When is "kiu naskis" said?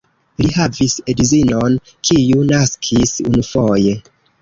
2.09-3.17